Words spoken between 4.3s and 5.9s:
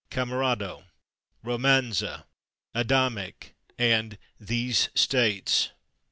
/These States